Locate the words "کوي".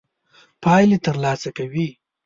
1.57-1.87